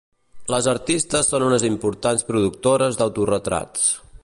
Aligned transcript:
Les 0.53 0.67
artistes 0.71 1.29
són 1.33 1.45
unes 1.49 1.67
importants 1.69 2.25
productores 2.31 2.99
d'autoretrats. 3.03 3.87